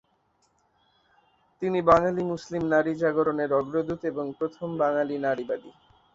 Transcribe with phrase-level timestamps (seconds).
[1.61, 5.71] তিনি বাঙালি মুসলিম নারী জাগরণের অগ্রদূত এবং প্রথম বাঙালি নারীবাদী।